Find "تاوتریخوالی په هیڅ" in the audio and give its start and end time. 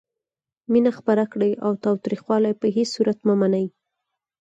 1.83-2.89